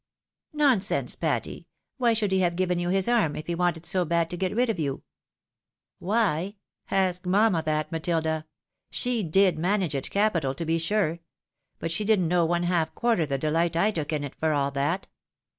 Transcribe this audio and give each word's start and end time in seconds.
"Nonsense, 0.53 1.13
Patty 1.13 1.67
I 1.69 1.93
why 1.97 2.13
should 2.13 2.31
he 2.31 2.39
have 2.39 2.55
given 2.55 2.79
you 2.79 2.89
his 2.89 3.07
arm, 3.07 3.35
if 3.35 3.45
he 3.45 3.53
wanted 3.53 3.85
so 3.85 4.03
bad 4.03 4.31
to 4.31 4.35
get 4.35 4.51
rid 4.55 4.67
of 4.67 4.79
you?" 4.79 5.03
MISS 6.01 6.09
patty's 6.09 6.09
JIODE 6.09 6.09
or 6.09 6.15
EATING. 6.15 6.53
353" 6.87 6.89
Why?— 6.95 7.01
ask 7.03 7.25
mamma 7.27 7.63
that, 7.67 7.91
Matilda. 7.91 8.47
She 8.89 9.21
did 9.21 9.59
manage 9.59 9.93
it 9.93 10.09
capital, 10.09 10.55
to 10.55 10.65
be 10.65 10.79
sure! 10.79 11.19
But 11.77 11.91
she 11.91 12.03
didn't 12.03 12.27
know 12.29 12.45
one 12.47 12.63
half 12.63 12.95
quarter 12.95 13.27
the 13.27 13.37
deUght 13.37 13.75
I 13.75 13.91
took 13.91 14.11
in 14.11 14.23
it 14.23 14.33
for 14.33 14.53
all 14.53 14.71
that. 14.71 15.07